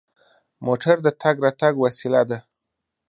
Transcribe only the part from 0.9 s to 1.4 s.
د تګ